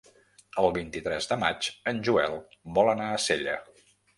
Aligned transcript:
El 0.61 0.69
vint-i-tres 0.77 1.29
de 1.33 1.37
maig 1.43 1.69
en 1.93 2.01
Joel 2.09 2.35
vol 2.79 2.93
anar 2.97 3.11
a 3.11 3.21
Sella. 3.29 3.59